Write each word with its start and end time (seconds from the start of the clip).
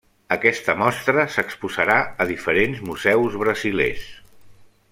Aquesta 0.35 0.73
mostra 0.79 1.25
s'exposarà 1.35 1.99
a 2.25 2.29
diferents 2.33 2.83
museus 2.91 3.39
brasilers. 3.45 4.13